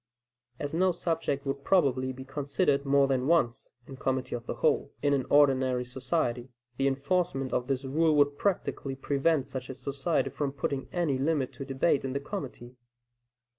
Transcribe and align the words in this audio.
As 0.57 0.73
no 0.73 0.91
subject 0.91 1.45
would 1.45 1.63
probably 1.63 2.11
be 2.11 2.25
considered 2.25 2.87
more 2.87 3.07
than 3.07 3.27
once 3.27 3.75
in 3.85 3.97
committee 3.97 4.33
of 4.33 4.47
the 4.47 4.55
whole, 4.55 4.91
in 5.03 5.13
an 5.13 5.27
ordinary 5.29 5.85
society, 5.85 6.49
the 6.77 6.87
enforcement 6.87 7.53
of 7.53 7.67
this 7.67 7.85
rule 7.85 8.15
would 8.15 8.35
practically 8.35 8.95
prevent 8.95 9.51
such 9.51 9.69
a 9.69 9.75
society 9.75 10.31
from 10.31 10.53
putting 10.53 10.89
any 10.91 11.19
limit 11.19 11.53
to 11.53 11.65
debate 11.65 12.03
in 12.03 12.13
the 12.13 12.19
committee. 12.19 12.73